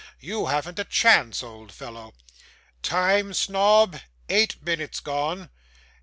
[0.19, 2.15] You haven't a chance, old fellow.
[2.81, 5.51] Time, Snobb?' 'Eight minutes gone.